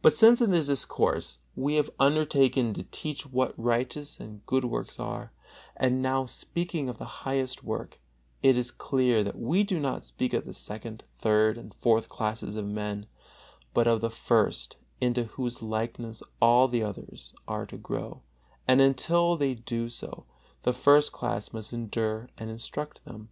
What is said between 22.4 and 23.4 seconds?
instruct them.